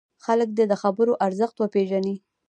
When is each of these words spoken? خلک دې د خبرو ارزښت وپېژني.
خلک 0.25 0.49
دې 0.57 0.65
د 0.71 0.73
خبرو 0.81 1.13
ارزښت 1.27 1.55
وپېژني. 1.59 2.15